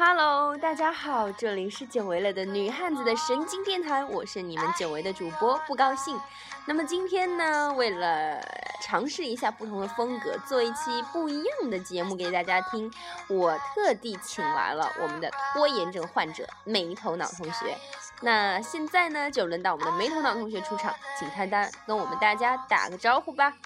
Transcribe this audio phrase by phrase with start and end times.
[0.00, 6.18] Hello，大家好，这里是久违了的女汉子的神经电台，我是你们久违的主播，不高兴。
[6.66, 8.40] 那么今天呢，为了
[8.88, 12.90] 尝试一下不同的风格，做一期不一样的节目给大家听，
[13.28, 17.76] 我特地请来了我们的拖延症患者没头脑同学。
[18.22, 23.50] 那现在呢，就轮到我们的没头脑同学出场，请他单跟我们大家打个招呼吧。
[23.50, 23.58] 大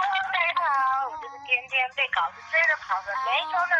[0.00, 3.78] 家好，我就是天天被稿子追着跑的没头脑。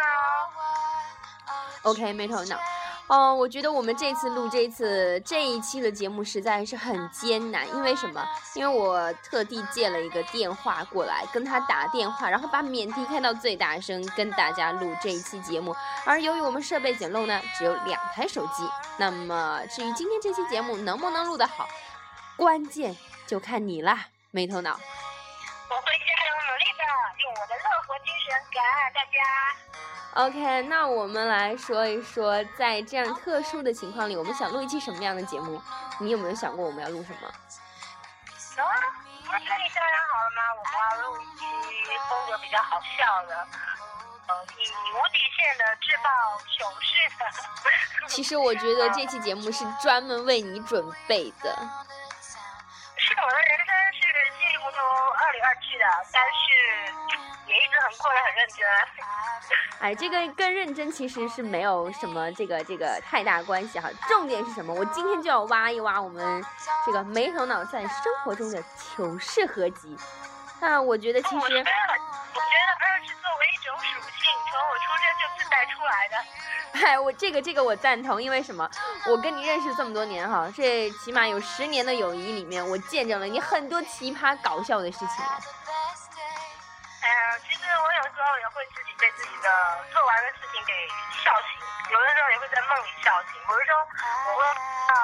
[1.83, 2.59] OK，没头脑。
[3.07, 8.25] 哦，我觉得我们这次录这次这一期的节目实在是很艰难，因为什么？
[8.53, 15.75] 因为我特地借了一个电话过来，跟他打电话，然后把免提开到最大声，跟大家录这一期节目。
[16.05, 18.63] 而由于我们设备简陋呢，只有两台手机。
[18.95, 21.67] 那么至于今天这期节目能不能录得好，
[22.37, 22.95] 关键
[23.27, 24.69] 就看你啦，没头脑。
[24.71, 26.83] 我会加油努力的，
[27.23, 29.11] 用我的乐活精神感染大家。
[30.13, 35.61] OK，那我们来说一说，在这样特殊的情况里，我们想录一期什么样的节目？
[35.99, 37.31] 你有没有想过我们要录什么？
[38.57, 38.75] 有啊，
[39.23, 40.41] 不是跟你商量好了吗？
[40.59, 41.45] 我们要录一期
[42.09, 43.35] 风格比较好笑的，
[44.27, 46.09] 呃，以无底线的制造
[46.59, 48.07] 糗事的。
[48.07, 51.57] 其实我觉得这期节目是专门为你准备的。
[53.01, 53.99] 是的我的人生是
[54.37, 56.45] 稀里糊涂、二里二去的，但是
[57.47, 58.57] 也一直很过得很认真。
[59.79, 63.89] 哎，这个跟认真其实是没有什么这个这个太大关系哈。
[64.07, 64.71] 重点是什么？
[64.71, 66.45] 我今天就要挖一挖我们
[66.85, 69.97] 这个没头脑在生活中的糗事合集。
[70.59, 71.49] 那我觉得其实，我
[74.51, 76.15] 从我出生就自带出来的。
[76.73, 78.69] 嗨， 我这个这个我赞同，因为什么？
[79.07, 85.25] 我跟你认识这么多年哈，这起码有十年的友谊里面，我见证了你很多奇葩搞笑的事情。
[88.31, 89.47] 时候也会自己被自己的
[89.91, 90.71] 做完的事情给
[91.19, 91.59] 笑醒，
[91.91, 93.35] 有的时候也会在梦里笑醒。
[93.43, 93.71] 比如说，
[94.23, 94.41] 我问
[94.87, 94.95] 到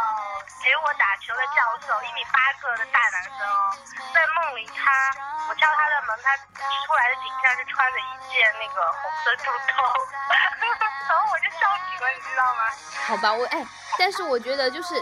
[0.64, 3.76] 陪我打球的教授，一米八个的大男生哦，
[4.16, 5.12] 在梦里他，
[5.50, 9.84] 我敲他的门，他出来的景象是穿着一件那个红色肚兜，
[10.32, 12.64] 然 后我就笑醒了，你知道吗？
[13.12, 13.60] 好吧，我哎，
[14.00, 14.96] 但是我觉得就是。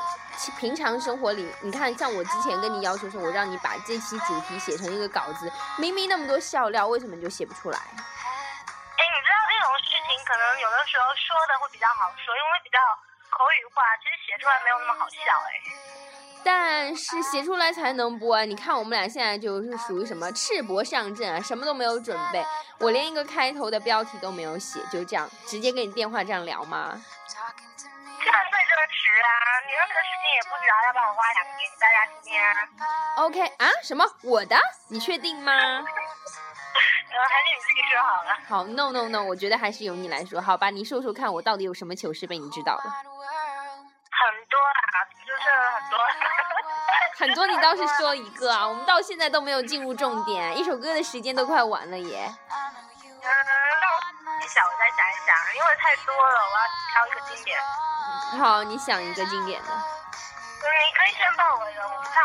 [0.59, 7.79] 平常生活里，你看，像我之前跟你要求说，我让你把这期主题写成一个稿子，明明那么多笑料，为什么你就写不出来？
[10.25, 12.79] 可能有的时候说的会比较好说，因为比较
[13.29, 15.53] 口语化，其实写出来没有那么好笑，哎。
[16.43, 18.45] 但是写出来才能播啊！
[18.45, 22.45] 你看我们俩现在就是属于什么赤膊上阵啊，什么都没有准备，
[22.79, 27.01] 我连一个开头的标题都没有写，就这样直接跟你电话这样聊吗？
[27.27, 29.29] 这样最真实啊！
[29.65, 32.47] 你那个事情也不知道，要不要我挖两个给大家听听啊
[33.17, 33.69] ？OK 啊？
[33.83, 34.05] 什么？
[34.23, 34.55] 我的？
[34.89, 35.51] 你确定吗？
[37.15, 38.37] 呃，还是你自己说好了。
[38.45, 40.69] 好，No No No，我觉得还是由你来说，好吧？
[40.69, 42.83] 你说说看，我到底有什么糗事被你知道了？
[42.83, 45.97] 很多啊，就是很多。
[47.17, 48.67] 很多，你倒是说一个啊！
[48.67, 52.27] 我们到现在都没有进入重点，一首歌的时间都快完了耶。
[52.27, 53.31] 嗯，那
[54.35, 57.57] 我想，我再想一想，因为太多了，我要挑一个经典。
[58.37, 59.69] 好，你想一个经典的。
[60.65, 62.15] 你可以先报我的，我不怕。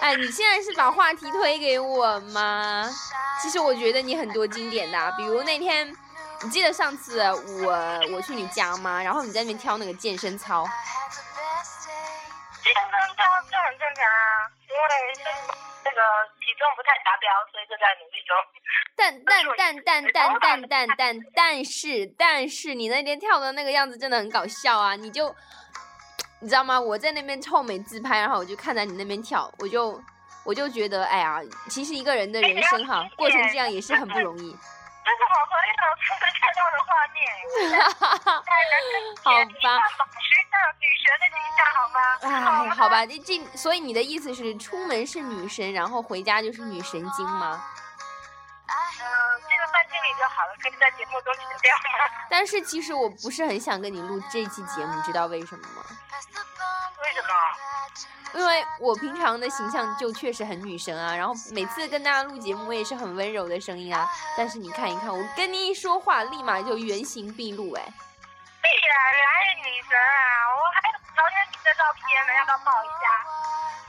[0.06, 2.88] 哎，你现在是把话题推给我吗？
[3.40, 5.94] 其实我觉得你很多经典的，比如那天，
[6.42, 7.72] 你记得上次我
[8.12, 9.02] 我去你家吗？
[9.02, 10.64] 然后你在那边跳那个健身操。
[12.62, 14.80] 健身操这很正常啊，因为
[15.84, 16.00] 那个
[16.40, 18.34] 体重不太达标，所以就在努力中。
[18.96, 24.96] 但 但但但但但但但但是但是你那天跳的那个样子真的很搞笑啊！
[24.96, 25.34] 你就
[26.44, 26.78] 你知道吗？
[26.78, 29.98] 我在那边臭美自拍，然后我就看在你那边跳，我就
[30.44, 31.40] 我就觉得，哎呀，
[31.70, 34.52] 其实一个人的人生哈，过成这样也是很不容易。
[34.52, 35.72] 这是我朋友
[36.04, 37.24] 出门看到的画面。
[39.24, 39.80] 好吧。
[40.20, 41.96] 时尚女神的形象好吗？
[42.20, 47.64] 哎，好吧，这这，所以你的意思是出门是女神，然后回家就是女神经吗？
[48.66, 49.02] 嗯，
[49.48, 52.10] 这个放心里就好了，可以在节目中剪掉吗？
[52.30, 55.84] 但是其实我不是很想跟你录这期节目，你知道为什么吗？
[58.34, 64.08] 因为我平常的形象就确实很女神啊，然后每次跟大家录节目，我也是很温柔的声音啊。
[64.36, 67.82] 但是你看一看，我跟你一说话，立马就原形毕露，哎。
[68.64, 70.50] 对呀，你还是女神啊！
[70.50, 73.02] 我还有昨天你的照片呢，要不要抱一下？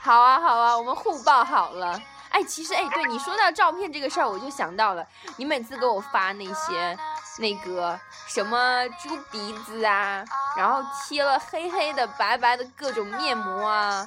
[0.02, 2.00] 好啊，好啊，我们互抱好了。
[2.30, 5.04] 哎，其实哎，对你说到照片这个事儿，我就想到了，
[5.36, 6.96] 你每次给我发那些
[7.38, 10.24] 那个什么猪鼻子啊，
[10.56, 14.04] 然后贴了黑黑的、白白的各种面膜啊，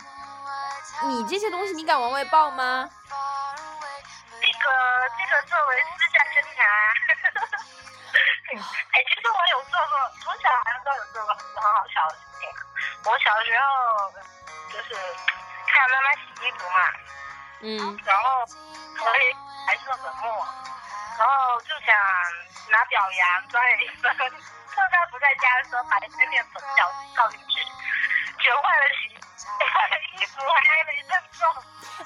[1.05, 2.89] 你这些东西你敢往外爆吗？
[4.41, 4.65] 这个
[5.17, 6.57] 这个作为私下侦查，
[8.57, 9.93] 哎，其实我有做过，
[10.23, 12.41] 从小好像都有做过很多很好笑的事情。
[13.05, 13.63] 我小时候
[14.73, 14.95] 就是
[15.67, 16.79] 看妈妈洗衣服嘛，
[17.61, 19.35] 嗯然后所以
[19.67, 20.45] 白色粉末，
[21.17, 21.95] 然后就想
[22.71, 24.29] 拿表扬装了一分，趁
[24.91, 27.61] 他不在家的时候把一些面粉倒倒进去，
[28.39, 29.09] 卷坏了洗
[30.21, 30.99] 衣服，还挨了一。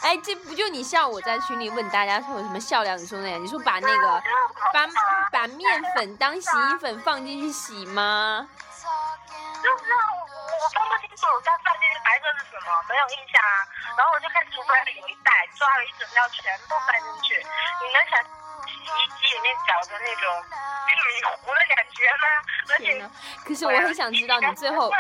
[0.04, 4.22] 哎，这不就你像我在群里问大家说有什么笑料，你说那样，你说把那个
[4.74, 4.86] 把
[5.32, 8.46] 把面粉当洗衣粉放进去洗吗？
[9.64, 13.64] 就是啊，我我分不清楚它放进去白色是什么，没有印象啊。
[13.98, 17.40] 然后我就看橱柜里有一袋，抓了一整料全部放进去。
[17.40, 18.20] 你能想
[18.84, 20.44] 洗衣机里面搅的那种
[20.88, 22.28] 玉米糊的感觉吗？
[22.70, 23.10] 而且
[23.46, 24.92] 可是我很想知道你最后，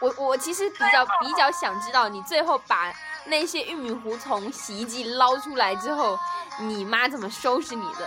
[0.00, 2.92] 我我其实比较比较想知道你最后把
[3.26, 6.18] 那些玉米糊从洗衣机捞出来之后，
[6.58, 8.06] 你妈怎么收拾你的？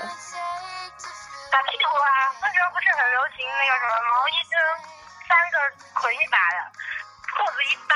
[1.52, 2.34] 打屁股啊！
[2.42, 4.58] 那时候不是很流行那个什么毛衣就
[5.28, 5.56] 三个
[5.94, 6.58] 捆一把的，
[7.36, 7.94] 裤子一扒，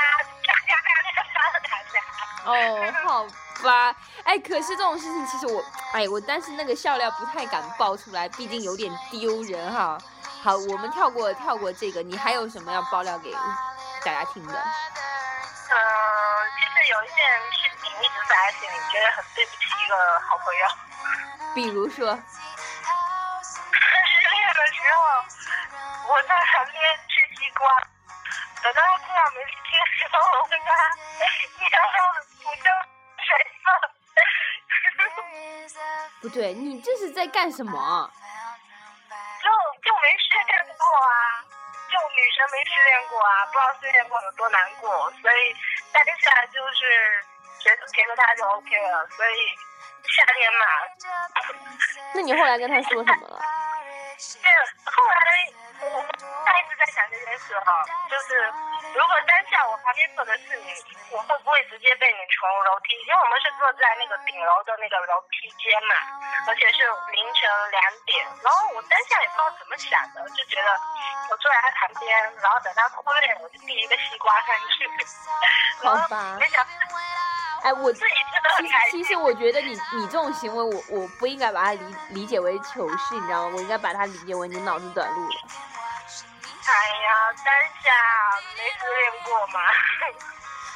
[2.44, 3.26] 哦，好
[3.62, 5.62] 吧，哎，可是这种事情其实我，
[5.92, 9.98] 哎，我但是那个笑料不太敢爆出来，毕竟有点丢人哈。
[10.42, 13.32] 好，我们跳过跳过这个，你还有什么要爆料给
[14.04, 14.54] 大家听的？
[14.54, 15.74] 嗯，
[16.56, 17.18] 其实有一件
[17.52, 19.94] 事情一直在心里，觉得很对不起一个
[20.28, 20.62] 好朋友。
[21.54, 22.16] 比如说，
[23.42, 23.60] 失
[24.30, 25.00] 恋的时候，
[26.08, 26.74] 我在旁边
[27.08, 27.66] 吃西瓜，
[28.62, 30.70] 等到他快要没力气的时候，我问他
[31.58, 31.86] ：“你想要
[32.42, 32.66] 补救
[33.22, 33.28] 水
[33.62, 33.66] 色？”
[36.20, 37.72] 不对，你这是在干什么？
[39.42, 39.46] 就
[39.82, 41.40] 就没失恋过啊，
[41.88, 45.54] 就女生没失恋过啊，不知道失恋过有多难过，所以
[45.92, 47.24] 当下就是
[47.60, 49.56] 觉得陪着他就 OK 了，所以
[50.16, 50.66] 夏天嘛，
[52.14, 53.38] 那你后来跟他说什么了？
[54.18, 54.50] 这
[54.90, 55.16] 后来
[55.78, 58.34] 我上一次在想这件事哈，就是
[58.98, 60.74] 如果当下我旁边坐的是你，
[61.14, 62.98] 我会不会直接被你从楼梯？
[63.06, 65.94] 因为我们是坐在那个顶楼的那个楼梯间嘛，
[66.50, 66.82] 而且是
[67.14, 70.68] 凌晨两点，然后我当下也不知道怎么想的，就觉得
[71.30, 72.10] 我坐在他旁边，
[72.42, 74.82] 然后等他哭累，我就递一个西瓜上去，
[75.86, 76.70] 然后好吧没想到
[77.62, 79.02] 哎，我自己真的很其开心。
[79.02, 83.56] 其实我觉得你你这种行为，我我不应该把它理理解为糗事，你知道吗？
[83.56, 85.36] 我应该把它理解为你脑子短路了。
[86.68, 86.72] 哎
[87.04, 87.90] 呀，当下
[88.56, 89.60] 没失恋过嘛。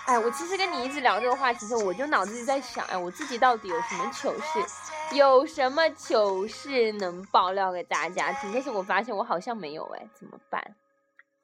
[0.07, 8.53] 哎，我其实跟你一直聊这个话题的时候，我就脑子里在想，哎，我自己到底有什么糗事，有什么糗事能爆料给大家听？
[8.53, 10.61] 但是我发现我好像没有，哎，怎么办？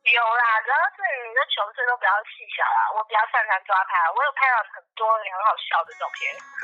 [0.09, 6.19] 有啦，主要是你的糗事都比较细小啦，我比较擅长抓拍，我有拍到很多你很好笑的照片。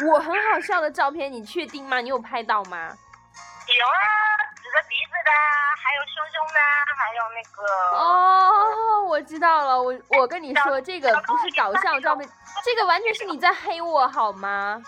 [0.09, 2.01] 我很好笑的照片，你确定吗？
[2.01, 2.89] 你有拍到吗？
[3.69, 3.99] 有啊，
[4.57, 7.61] 指着鼻子的啊，还有胸胸的啊，还有那个……
[7.97, 12.29] 哦，我知道了，我我跟你说，这个不是搞笑照片，
[12.65, 14.81] 这个完全是你在黑我好吗？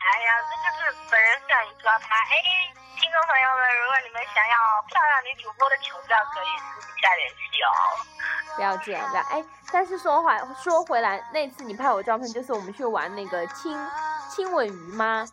[0.00, 2.06] 哎呀，这就是本人善于抓拍。
[2.06, 4.56] 哎，听众朋友们，如果你们想要
[4.86, 7.68] 漂亮女主播的球照，可以私底下联系哦。
[8.54, 9.44] 不要这样，不要哎。
[9.72, 13.76] 但是说回说回来，那次你拍我照片，就是我们去玩那个亲
[14.30, 15.26] 亲吻鱼吗？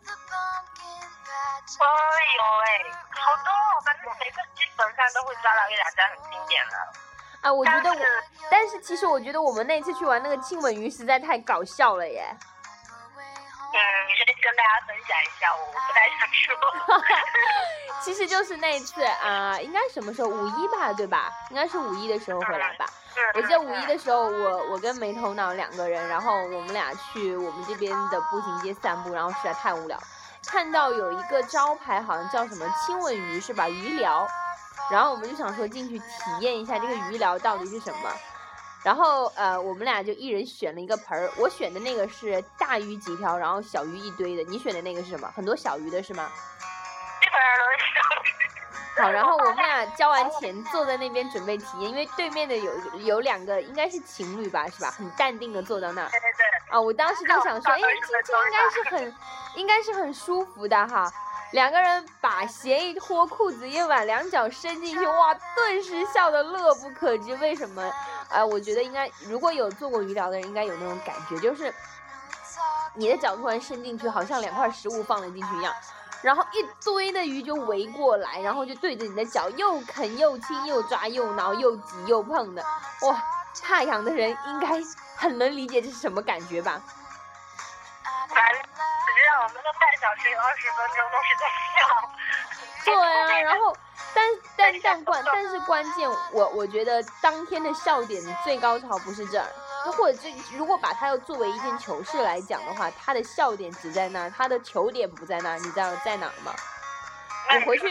[1.79, 6.75] 哎呦哎，好多哦，反正每次基本上都会抓到一两张很经典的。
[7.41, 7.95] 啊，我觉得我，
[8.49, 12.35] 但是其实我觉得我们那次去玩那个亲吻鱼实在太搞笑了耶。
[13.71, 13.77] 嗯，
[14.41, 16.55] 跟大家分享一下，我不太想说。
[18.01, 20.29] 其实就是那一次啊、应该什么时候？
[20.29, 21.29] 五一吧，对吧？
[21.49, 22.85] 应该是五一的时候回来吧。
[23.35, 29.99] 我记得五一的时候，我我跟没头脑两个人，然后我们俩去我们这边的步行街散步，然后实在太无聊，
[30.47, 33.67] 看到有一个招牌，好像叫什么亲吻鱼是吧？
[33.67, 34.25] 鱼疗，
[34.89, 36.05] 然后我们就想说进去体
[36.39, 38.09] 验一下这个鱼疗到底是什么。
[38.83, 45.31] 然后呃，我们俩就一人选了一个盆儿，我选的那个是大鱼几条，然后小鱼一堆的，你选的那个是什么？
[45.36, 46.31] 很多小鱼的是吗？
[47.19, 54.91] 基本上都是 好，然后我们俩 交完钱，坐在那边准备体验，因为对面的有有两个应该是情侣吧，是吧？
[54.91, 56.45] 很淡定的坐到那儿对对对。
[56.69, 56.79] 啊。
[56.79, 59.15] 我当时就想说， 哎，今天应该是很，
[59.55, 61.12] 应该是很舒服的哈。
[61.51, 67.36] 两个人把鞋一脱，裤子一挽，两脚伸进去，哇，顿时笑得乐不可支。
[67.38, 67.91] 为什么？
[68.29, 71.74] 呃，我觉得应该如果有做过鱼疗的人，应该有那种感觉，就是
[72.94, 75.74] 你的脚突然伸进去，好像两块食物放了进去一样，
[76.22, 82.63] 然后一堆的鱼就围过来，然后就对着你的脚又啃又亲又抓又挠又挤又碰的，
[83.01, 83.24] 哇！
[83.63, 84.79] 怕痒的人应该
[85.18, 86.82] 很能理解这是什么感觉吧？
[89.79, 91.43] 半小时有二十分钟都是在
[91.75, 91.79] 笑。
[92.85, 93.75] 对啊， 然后
[94.13, 94.25] 但
[94.57, 99.47] 但但关但是关键，我我觉得当天的笑点最高潮不是这儿，
[99.91, 106.53] 或者这如果把它要作为一件糗事来讲的话，它的笑点只在那儿，它的糗点不在那儿，你知道在哪儿吗？
[107.51, 107.88] 我回去，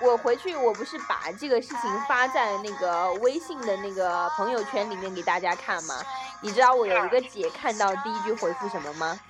[0.00, 5.94] 我回去，我不是把这个事情发在那个微信的那个朋友圈里面给大家看吗？
[6.40, 9.20] 你知道我有一个姐看到第一句回复什么吗？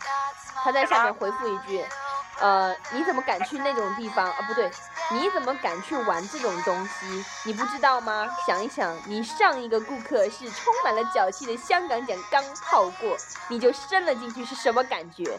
[0.63, 1.85] 她在下面回复一句，
[2.41, 4.37] 呃，你怎么敢去那种地方啊？
[4.47, 4.71] 不对，
[5.11, 7.25] 你怎么敢去玩这种东西？
[7.45, 8.29] 你不知道吗？
[8.47, 13.17] 想一想，你上一个顾客是充满了脚气的香港脚刚泡过，
[13.49, 15.39] 你就伸了进去，是什么感觉？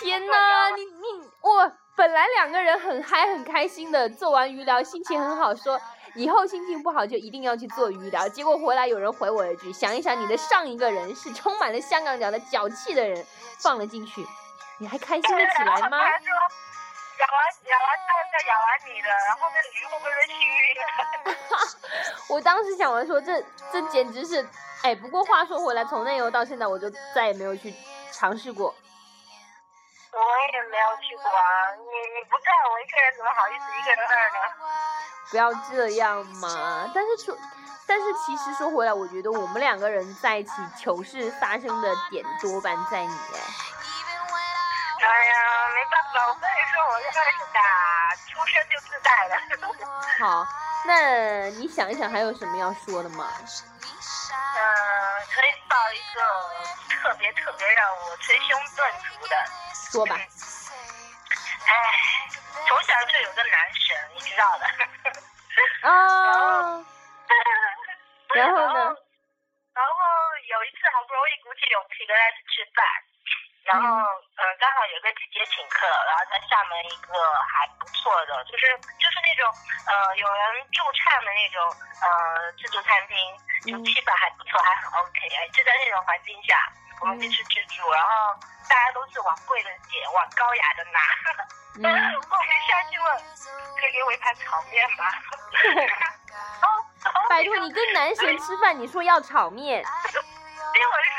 [0.00, 5.78] 天呐，你你我本来两个人很嗨很开心的做完鱼疗，心情很好，说
[6.14, 8.28] 以后心情不好就一定要去做鱼疗。
[8.28, 13.24] 结果回来有人回我一句：想一想，你的上一个人是充满了香港脚的脚气的人，
[13.58, 14.26] 放了进去，
[14.78, 15.98] 你还开心得起来吗？
[17.20, 20.48] 咬完咬完他再咬完你的，然后那鱼会不会幸运？
[22.28, 24.48] 我当时想完说，这这简直是，
[24.82, 27.74] 哎，不过话说回来，从那以后到现在，我就再也没有去
[28.10, 28.74] 尝试过。
[30.12, 30.18] 我
[30.52, 34.38] 也没有去过啊，你你不在我一个人怎么好意思一个人二呢？
[35.30, 36.90] 不要这样嘛！
[36.94, 37.36] 但是说，
[37.86, 43.40] 但是其实说回来，我觉得我们两个人在一起糗事发生的点多半在你哎。
[45.00, 45.34] 哎呀，
[45.74, 47.60] 没办法，我跟你说，我这个是打
[48.26, 49.32] 出生就自带的。
[50.18, 50.46] 好，
[50.84, 53.26] 那你想一想，还有什么要说的吗？
[53.32, 54.62] 嗯，
[55.32, 56.20] 可以报一个
[56.94, 59.34] 特别特别让我捶胸顿足的。
[59.90, 60.16] 说吧。
[61.70, 61.72] 哎，
[62.66, 64.66] 从小就有个男神，你知道的。
[65.86, 66.84] 啊。
[68.34, 68.94] 然后呢？
[69.74, 69.94] 然后
[70.46, 72.82] 有一次好不容易鼓起勇气跟他去吃饭，
[73.70, 77.10] 然后嗯刚好有个姐姐请客，然后在厦门一个
[77.46, 78.66] 还不错的，就是
[78.98, 79.46] 就是那种
[79.86, 81.58] 呃有人驻唱的那种
[82.02, 83.14] 呃自助餐厅，
[83.66, 85.18] 就气氛还不错，还很 OK。
[85.54, 86.54] 就在那种环境下，
[87.00, 88.08] 我们去吃自助，然后。
[88.70, 91.00] 大家都是往贵的点，往高雅的拿。
[91.82, 93.18] 后面下去问，
[93.76, 95.10] 可以给我一盘炒面吗？
[97.28, 99.82] 拜托你跟男神吃饭，你说要炒面。
[99.82, 101.18] 听我说，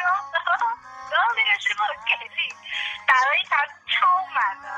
[1.12, 2.56] 然后那个师傅很给力，
[3.06, 4.70] 打了一盘超满的，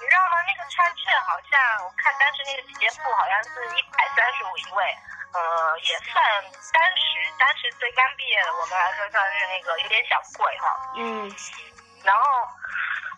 [0.00, 0.42] 你知道吗？
[0.46, 4.84] 那个餐券好像我看当时那个姐姐付好像是一百三十五一位，
[5.32, 6.14] 呃，也算
[6.72, 10.66] 当时当时对刚毕业的我们来说算是那个有点小贵哈。
[10.96, 11.30] 嗯。
[12.04, 12.22] 然后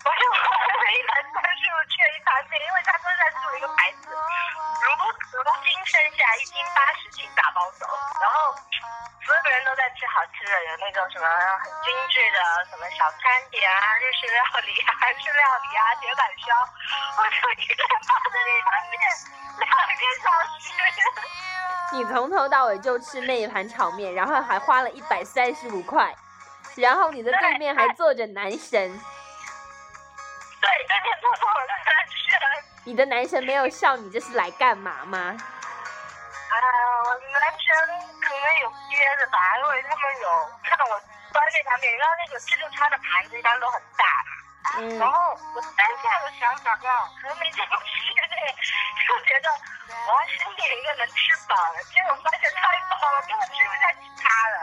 [0.07, 4.87] 我就买了一盘三十五券一盘面，因为他身上是一个牌子，如
[5.35, 7.83] 如今生下一斤八十，请打包走。
[8.23, 8.55] 然后
[9.27, 12.39] 所有的人都在吃好吃的，有那种什么很精致的
[12.71, 13.19] 什么小餐
[13.51, 16.55] 点啊、日式料理啊、韩式料理啊、铁板烧，
[17.19, 18.95] 我就一个人抱着那盘面
[19.59, 19.91] 两个
[20.23, 20.71] 小时。
[21.93, 26.15] 你从头到尾就吃那一盘炒面，然后还花了一百三十五块。
[26.77, 29.01] 然后你的对面还坐着男神，
[32.87, 35.19] 你的男神没有笑你这是来干嘛吗？
[35.19, 36.55] 啊，
[37.03, 37.75] 我男神
[38.23, 40.29] 可能有憋着吧，因为他们有
[40.63, 40.95] 看到我
[41.35, 44.05] 端那盘面，然后那个自助餐的盘子一般都很大。
[44.79, 44.99] 嗯。
[45.01, 45.19] 然后
[45.57, 47.67] 我当下就想法啊，可能没吃力，
[49.07, 49.47] 就觉得
[49.89, 51.17] 我要先点一个能吃
[51.49, 54.55] 饱的，结果发现太饱了，根本吃不下其他的。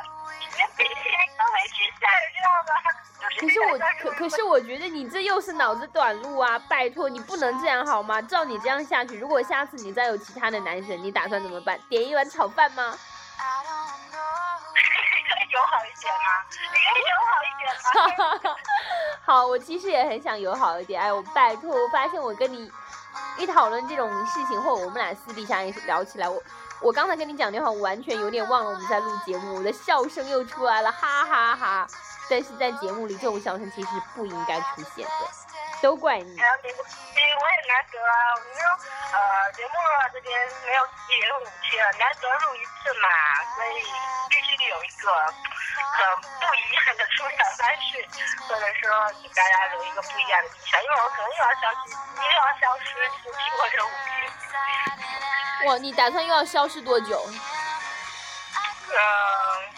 [3.40, 6.60] 可是我可可是我觉得你这又是脑子短路啊！
[6.70, 8.22] 拜托你不能这样好吗？
[8.22, 11.80] 照你这样下去，如果下次你再有其他的男神，你打算怎么办？
[11.90, 12.98] 点一碗炒饭吗？
[15.54, 16.46] 友好一点吗？
[16.74, 16.78] 你
[17.10, 17.66] 友好一点
[18.50, 18.56] 吗？
[19.26, 21.02] 好，我其实也很想友好一点。
[21.02, 22.72] 哎，我拜托，我发现我跟你
[23.38, 26.42] 一讨论这种事情，或我们俩私底下一聊起来，我。
[26.82, 31.88] 我刚才跟你讲电话，我完全有点忘了我们在录节目，我的笑声又出来了，哈哈哈！
[32.30, 35.53] 但是在节目里，这种笑声其实不应该出现的，
[35.84, 36.40] 都怪你。
[36.40, 38.64] 还有你，我也难得啊，你说
[39.12, 39.76] 呃，节目
[40.14, 40.32] 这边
[40.64, 43.12] 没有自己录五期了，难得录一次嘛，
[43.52, 43.84] 所以
[44.32, 46.08] 必须得有一个很
[46.40, 48.00] 不一样的出场方式，
[48.48, 52.88] 或者说给大家留一个不一样的印象，因为我可能又要消失，又要消失
[53.20, 55.68] 四期或者五期。
[55.68, 57.28] 哇，你打算又要消失多久？
[57.28, 57.36] 嗯，
[58.88, 58.96] 嗯，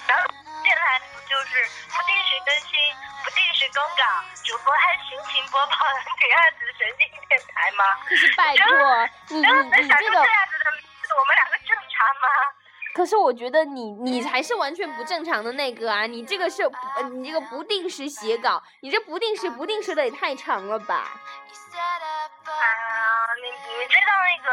[0.05, 0.29] 然后
[0.61, 2.93] 电台不就是不定时更新、
[3.73, 4.03] 公告，
[4.43, 7.83] 主播还心情播报女汉子神经电台吗？
[8.07, 8.65] 可是拜托，
[9.29, 12.27] 你你这个我们两个正常吗？
[12.93, 16.05] 可是我觉得你你才是完全不正常的那个啊！
[16.05, 20.95] 你这个是呃你这个不定时写稿，你这不定时不定时的也太长了吧？
[20.95, 21.09] 啊，
[23.35, 24.49] 你你知道那个，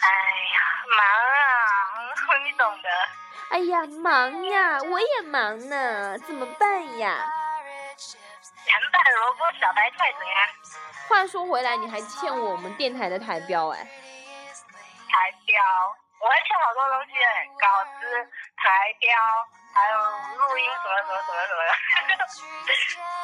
[0.00, 0.08] 哎
[0.54, 0.56] 呀，
[0.96, 1.00] 忙
[1.36, 2.88] 啊， 你懂的。
[3.50, 7.18] 哎呀，忙呀，我也忙呢，怎么办呀？
[8.66, 10.36] 凉拌萝卜小白菜怎样？
[11.08, 13.78] 话说回来，你还欠我们电台的台标哎。
[13.78, 15.62] 台标，
[16.20, 18.00] 我还欠好多东西哎，稿子、
[18.56, 18.68] 台
[19.00, 19.08] 标，
[19.74, 19.96] 还有
[20.36, 21.70] 录音什么什么什么什么的。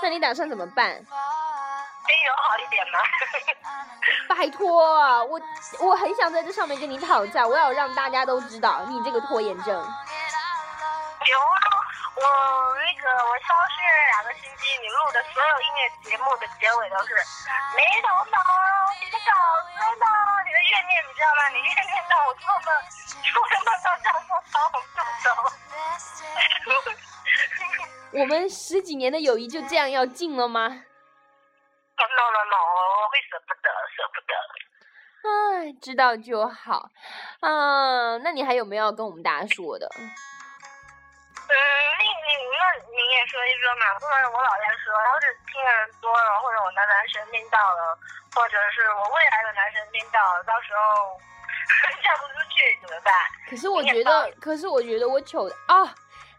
[0.02, 0.94] 那你打算怎么办？
[2.04, 2.98] 可以有好一点吗？
[4.28, 5.40] 拜托，我
[5.80, 9.74] 我很想在这上面跟你讨价，我要让大家都知道你这个拖延症。
[9.74, 11.73] 有啊，
[12.14, 12.22] 我
[12.78, 17.14] 那个我消失了两个星期，你录的所有音乐节目的结尾都是
[17.74, 18.38] 没头脑，
[19.02, 19.34] 你的稿
[19.66, 20.06] 子呢？
[20.46, 21.48] 你的怨念你知道吗？
[21.50, 22.70] 你怨念到我做梦，
[23.32, 25.26] 做梦到这样说超红动手。
[28.12, 30.68] 我们十几年的友谊就这样要尽了吗？
[31.98, 32.56] no no no，
[33.02, 34.32] 我会舍不得，舍不得。
[35.26, 36.90] 唉，知道就好。
[37.40, 39.90] 啊，那你还有没有要跟我们大家说的？
[41.48, 41.54] 嗯，
[42.00, 47.98] 你你那你也说一说嘛，不然我老在说，要是听的人多了，或者我的男神听到了，
[48.34, 51.20] 或者是我未来的男神听到了，到时候
[52.02, 53.12] 嫁不出去怎么办？
[53.48, 55.94] 可是我觉得，可是我觉得我丑的啊！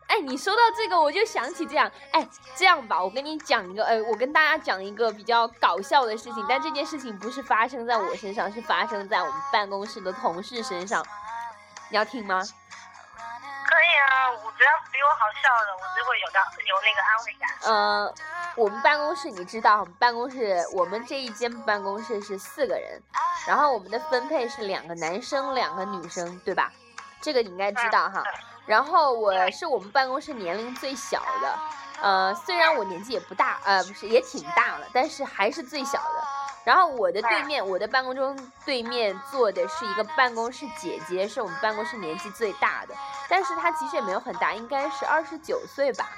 [0.07, 11.03] 哎，你说到这个，我就想起这样，哎，这样吧，我跟你讲一个，呃，我跟大家讲一个比较搞笑的事情，但这件事情不是发生在我身上，是发生在我们办公室的同事身上。
[11.89, 12.41] 你要听吗？
[13.75, 17.49] 可以啊，我只要比我好笑的，我就会有到有那个安慰感。
[17.63, 18.13] 呃，
[18.55, 23.01] 我们办公室你知道，我们办公室我们这一间办公室是四个人，
[23.45, 26.71] 然后我们的分配是两个男生，两个女生，对吧？
[27.19, 28.23] 这个你应该知道哈。
[28.65, 31.59] 然后我是我们办公室年龄最小的，
[32.01, 36.23] 呃，虽然我年纪也不大，呃，不是也挺大了，但是还是最小的。
[36.65, 42.95] 然后我的对面，我的办公桌对面坐的是一个办公室姐姐，是我们办公室年纪最大的，
[43.29, 46.09] 但是她其实也没有很大，应该是二十九岁吧，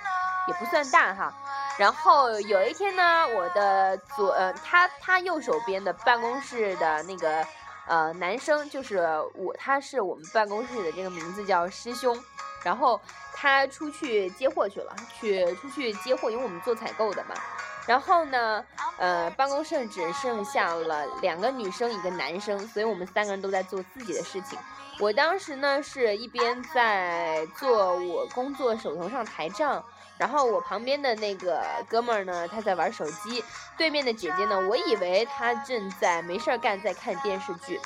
[0.48, 1.34] 也不算大哈。
[1.78, 7.46] 然后有一天呢，我的左呃，他他右手边的办公室的那个
[7.86, 9.06] 呃男生，就是
[9.36, 12.18] 我，他是我们办公室的这个名字叫师兄。
[12.64, 13.00] 然后
[13.34, 17.36] 他出去接货去了，去出去接货，因为我们做采购的嘛。
[17.88, 18.64] 然后呢，
[18.98, 24.60] 呃，办公室只剩下了两个女生，一个男生，所以我们三个人都在做自己的事情。
[25.00, 29.84] 我当时呢是一边在做我工作手头上台账，
[30.18, 33.44] 然后我旁边的那个哥们儿呢他在玩手机，
[33.78, 37.80] 对面的姐姐呢，我以为她正在没事儿干，在看电视剧。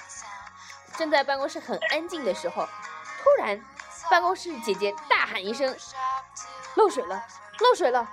[0.98, 3.64] 正在办公室很安静的时候，突然
[4.10, 5.76] 办公室姐姐大喊一声
[6.76, 7.24] ：“漏水了，
[7.60, 8.10] 漏水了！”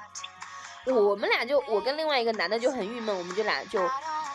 [0.87, 3.81] 我们俩就我跟另外一个男的就很郁闷，我们就俩就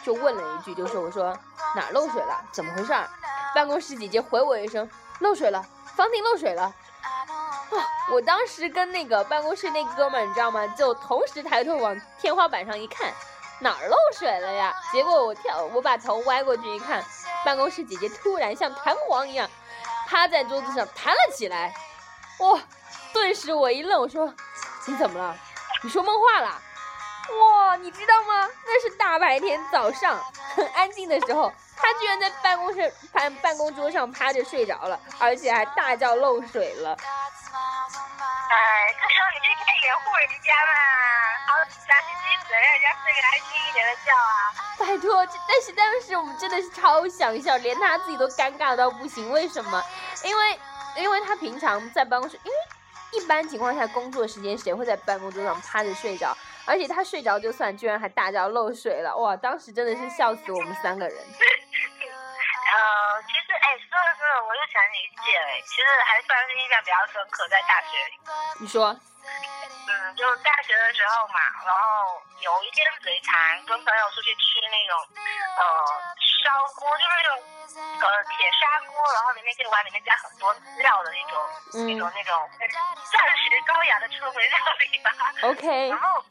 [0.03, 1.35] 就问了一句，就是我说
[1.75, 3.09] 哪儿漏水了，怎么回事儿？
[3.55, 6.73] 办公室姐姐回我一声漏水了，房顶漏水了。
[7.03, 7.77] 啊！
[8.11, 10.67] 我当时跟那个办公室那哥们儿，你知道吗？
[10.67, 13.11] 就同时抬头往天花板上一看，
[13.59, 14.73] 哪儿漏水了呀？
[14.91, 17.03] 结果我跳，我把头歪过去一看，
[17.43, 19.49] 办公室姐姐突然像弹簧一样
[20.07, 21.73] 趴在桌子上弹了起来。
[22.39, 22.59] 哇！
[23.11, 24.33] 顿时我一愣，我说
[24.85, 25.35] 你怎么了？
[25.83, 26.61] 你说梦话了？
[27.41, 28.49] 哇，你知道吗？
[28.65, 30.17] 那是大白天早上
[30.55, 36.91] 很安静的时候，他居然在办公室办办公桌上趴着睡着了，而且还大叫漏水了。
[36.91, 36.97] 哎，
[38.93, 40.73] 这时候你就应该掩护人家嘛，
[41.47, 41.53] 好
[41.87, 44.23] 打起鸡子，让人家睡个安心一点的觉啊。
[44.79, 49.29] 拜托，但是当时我们真的是超想笑，连他自己都尴尬到不行。
[49.31, 49.83] 为什么？
[50.23, 50.59] 因为
[50.95, 52.57] 因为他平常在办公室，因为
[53.15, 56.35] 一般情况下工作时间谁会在办公桌上趴着睡着？
[56.65, 59.35] 而且他睡着就算，居然还大叫漏水了，哇！
[59.35, 61.17] 当时真的是笑死我们三个人。
[62.73, 62.79] 呃，
[63.27, 68.15] 其实哎，说着说着我又想起一件哎，其实还算是印象比较深刻，在大学里。
[68.63, 75.61] 你说，嗯，就大学的时候嘛，然后有一天嘴馋，跟朋友出去吃那种呃
[76.43, 77.31] 烧锅，就是那种
[78.03, 81.39] 呃铁砂锅，然后里面可以往里面加很多料的那种、
[81.87, 85.11] 那种那种钻石高雅的车回料理吧。
[85.43, 86.25] OK，然后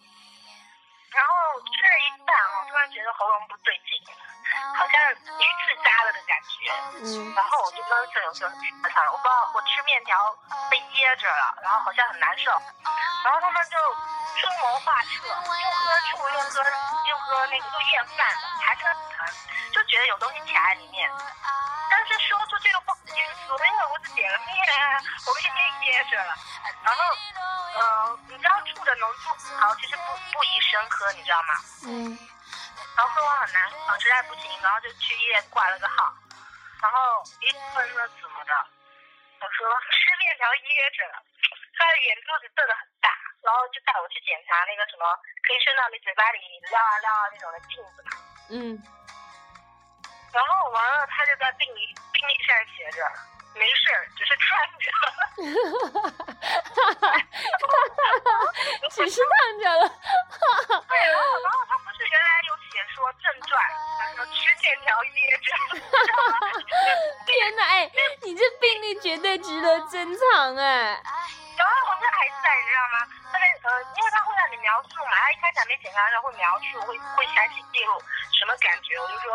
[1.10, 1.32] 然后
[1.72, 3.98] 吃了一半，我突然觉得喉咙不对劲，
[4.76, 6.70] 好像鱼刺扎了的感觉。
[7.02, 10.14] 嗯然后我就跟舍友说，惨了，我不知道我吃面条
[10.70, 12.50] 被噎着了，然后好像很难受。
[13.24, 13.76] 然后他们就
[14.40, 16.62] 出谋划策，又喝醋又喝
[17.08, 18.26] 又喝那个又咽饭，
[18.60, 19.26] 还是很疼，
[19.72, 21.10] 就觉得有东西卡在里面。
[21.90, 24.48] 但是说出去又不好意思，因为我只点了面
[24.80, 26.34] 啊，我面被噎着了。
[26.82, 27.00] 然后，
[27.78, 31.54] 呃，你知道醋的浓度很高，其实不不宜生喝，你知道吗？
[31.86, 32.18] 嗯
[32.96, 36.12] 然后说我很难受，实在不行，然后就去医院挂了个号。
[36.82, 37.60] 然后医生
[37.94, 38.52] 说怎么的？
[39.40, 41.22] 我说吃面条噎着了，
[41.74, 43.10] 他的眼珠子瞪得很大，
[43.42, 45.02] 然后就带我去检查那个什么
[45.42, 46.38] 可以伸到你嘴巴里
[46.70, 48.10] 撩啊撩啊那种的镜子嘛。
[48.50, 48.78] 嗯，
[50.30, 53.02] 然后完了，他就在病历病历上写着
[53.54, 54.46] 没事儿，只是烫
[54.78, 54.90] 着。
[58.90, 59.88] 只是烫着了。
[60.88, 63.50] 对，然后然后他不是原来有写说正传，
[63.98, 65.10] 他说吃面条噎
[65.42, 65.46] 着？
[67.26, 67.90] 天哪，哎，
[68.22, 71.02] 你这病例绝对值得珍藏哎。
[71.56, 72.96] 然后好像还在，你知道吗？
[73.32, 78.00] 他在呃，因为他会让你描述嘛，他一开始还没检查的时候会描述，会会详细记录
[78.34, 78.98] 什么感觉。
[78.98, 79.34] 我就说，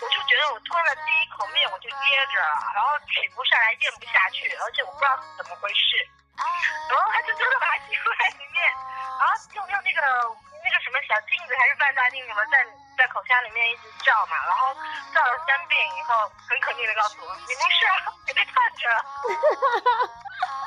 [0.00, 6.08] 我就觉得我吞了第一口面我就噎着了，然后取不上来，咽不下去，而且我不知道是怎么回事。
[6.88, 8.62] 然后他就真的把它吸回来里面，
[9.20, 10.00] 然后用用那个
[10.64, 12.64] 那个什么小镜子还是放大镜什么在
[12.98, 14.74] 在口腔里面一直照嘛，然后
[15.14, 19.04] 照了三遍以后，很肯定的告诉我，你没事啊，你被烫着了。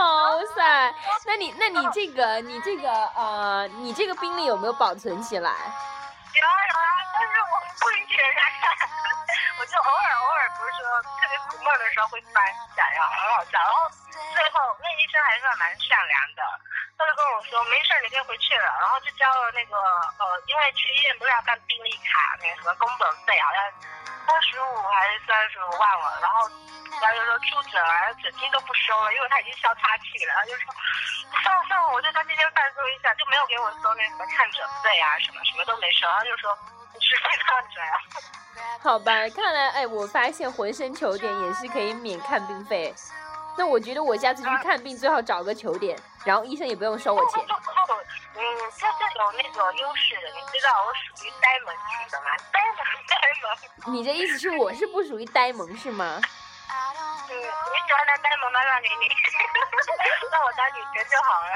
[0.00, 0.94] 哇塞，
[1.26, 5.50] 那你那你这个你这个呃，你这个病例有没有保存起来？
[5.50, 8.88] 有啊有啊，但是我不允许人家看，
[9.60, 13.58] 我就偶尔偶尔不是说特别苦闷的时候会翻一下，然后很好笑。
[13.62, 13.88] 然后
[14.34, 16.42] 最后那医生还算蛮善良的，
[16.96, 18.66] 他就跟我说没事儿，你可以回去了。
[18.78, 23.58] 然后就交了那个呃，因为去医院不是要办病历卡，那个什么工本费，好像
[24.30, 26.20] 二十五还是三十五忘了。
[26.22, 26.46] 然后
[27.02, 30.30] 他就说出诊啊，诊金都不收了，因为他已经消岔气了。
[30.32, 30.70] 然后就说
[31.42, 36.06] 算了算了，我就在今天放松一下，就没有给我收那什么看诊费啊，什么什么都没收。
[36.06, 36.56] 然后就说
[36.94, 37.94] 你吃饭看诊啊。
[38.80, 42.94] 好吧，看来哎，我发现浑身球点也是可以免看病费。
[43.56, 47.44] 那我觉得我下次去看病最好找个球点，然后医生也不用收我钱。
[48.36, 48.40] 嗯，
[48.76, 52.26] 这是有那个优势的，你知道我属于呆萌型的吗？
[52.52, 52.76] 呆萌
[53.08, 53.14] 呆
[53.86, 53.94] 萌。
[53.94, 56.20] 你这意思是我是不属于呆萌是吗？
[57.86, 58.62] 喜欢当呆萌吗？
[58.64, 59.08] 让给你，
[60.30, 61.46] 那我当女神就好了。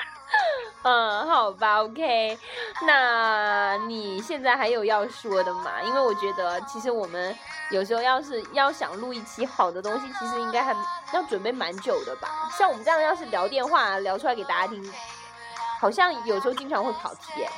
[0.83, 2.39] 嗯，好吧，OK。
[2.87, 5.81] 那你现在还有要说的吗？
[5.83, 7.37] 因为我觉得其实我们
[7.71, 10.75] 有时候要是要想录一期好的东西，其实应该还
[11.13, 12.29] 要准备蛮久的吧。
[12.57, 14.93] 像我们这样要是聊电话聊出来给大家听，
[15.81, 17.51] 好像有时候经常会跑题耶。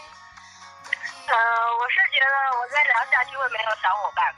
[1.29, 1.35] 呃，
[1.79, 4.35] 我是觉得我再聊下去会没有小伙伴。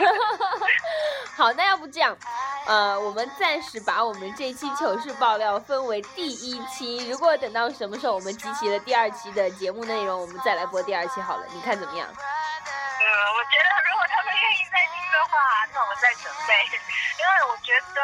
[1.36, 2.16] 好，那要不这样，
[2.66, 7.08] 呃，我们暂时把我们这期糗事爆料分为第一期。
[7.10, 11.44] 如果等到什么时候我们集齐了第二期的节目内容，我们再来播第二期好了。
[11.52, 12.06] 你看怎么样？
[12.06, 16.54] 嗯，我觉得如果他们愿意再听的话，那我再准备。
[17.20, 18.00] 因为我觉得，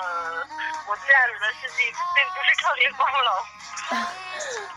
[0.00, 0.46] 呃，
[0.88, 1.86] 我这样子的事情
[2.16, 3.30] 并不是特别光荣。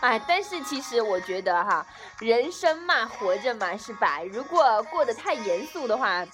[0.00, 1.84] 哎，但是其实我觉得哈，
[2.20, 4.20] 人生嘛，活着嘛，是吧？
[4.30, 6.24] 如果过得太严肃的话，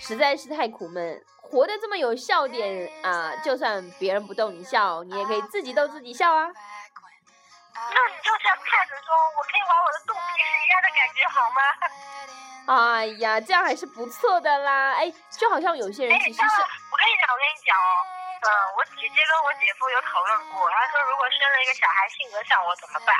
[0.00, 1.24] 实在是太苦闷。
[1.54, 6.50] 活得这么有笑点啊、就算别人不逗你笑，你也可以自己逗自己笑啊。
[6.50, 11.62] 那你就像看着说，我可以玩我的肚皮是一样的感觉，好吗？
[12.66, 14.94] 哎呀，这样还是不错的啦。
[14.98, 15.06] 哎，
[15.38, 16.58] 就好像有些人哎，其实是，
[16.90, 18.02] 我跟你讲，我跟你讲哦，
[18.42, 23.14] 嗯，我姐姐跟我姐夫有讨论过，他说如果生了一个小孩性格像我怎么办？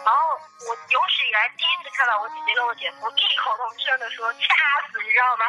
[0.00, 4.40] 然后我有史以来第一次看到我姐姐跟我姐夫异口同声的说掐
[4.88, 5.44] 死，你知道吗？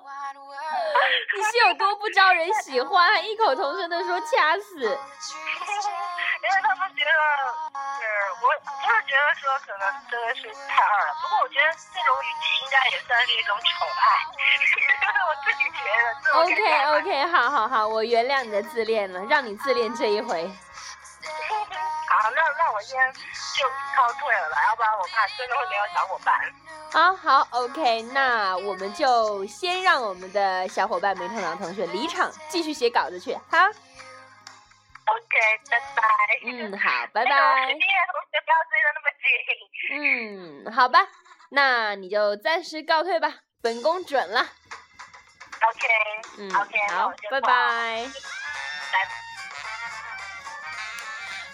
[1.37, 4.79] 你是有多不招人喜欢，还异口同声的说掐死。
[6.41, 7.11] 因为他们觉得，
[7.99, 8.03] 是
[8.41, 8.43] 我
[8.81, 11.13] 就是觉得说可能真的是太二了。
[11.21, 14.03] 不过我觉得这种语气应该也算是一种宠爱，
[15.29, 16.01] 我自己觉得。
[16.21, 16.61] 自我感 OK 觉
[16.97, 20.43] OK，好好好，我原谅你的自恋了，让你自恋这一回。
[22.09, 26.35] 好，那那我先就此告退了吧，要不然我怕真的会没有小伙伴。
[26.91, 33.33] 好好，OK，那我们就先让我们的小伙伴梅头脑同学离场，继续写稿子去。
[33.49, 33.75] 哈，OK，
[35.69, 36.03] 拜拜。
[36.43, 37.31] 嗯，好，拜拜
[37.67, 37.71] 十。
[37.71, 40.65] 一月同学不要追得那么紧。
[40.65, 41.07] 嗯，好吧，
[41.49, 44.41] 那你就暂时告退吧，本宫准了。
[45.61, 45.87] OK，
[46.39, 46.65] 嗯好
[47.29, 48.05] 拜拜。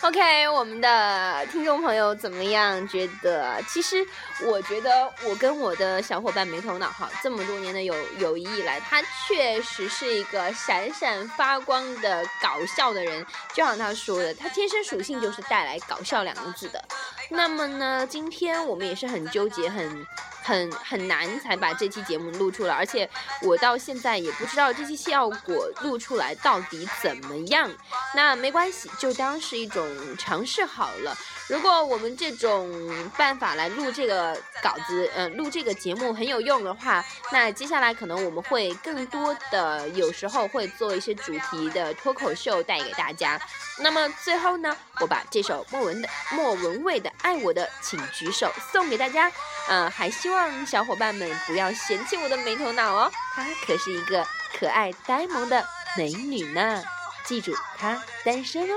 [0.01, 2.87] OK，我们的听众朋友怎么样？
[2.87, 4.05] 觉得其实
[4.45, 13.25] 我觉得我跟我的小伙伴没头脑哈，这么多年的友友谊以来，他确实是一个闪闪发光的搞笑的人。
[13.55, 16.81] 就像他说的，他天生属性就是带来搞笑两个字的。
[17.29, 20.05] 那么呢，今天我们也是很纠结，很。
[20.47, 23.09] 很很难才把这期节目录出来，而且
[23.41, 27.69] 我到现在也不知道这期效果录出来到底怎么样。
[28.15, 29.85] 那没关系，就当是一种
[30.17, 31.17] 尝试好了。
[31.49, 32.71] 如果我们这种
[33.17, 34.33] 办法来录这个
[34.63, 43.39] 稿子，嗯，录这个节目很有用的话，那接下来可能我们会更多的，有时候会做一些主题的脱口秀带给大家。
[43.79, 49.31] 那么最后呢，我把这首莫文的莫文蔚的《爱我的请举手》送给大家，
[49.69, 54.25] 嗯，还希望小伙伴们不要嫌弃我的没头脑哦，她可是一个
[54.57, 55.65] 可爱呆萌的
[55.97, 56.83] 美女呢，
[57.25, 58.75] 记住她单身哦。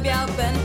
[0.00, 0.59] 标本。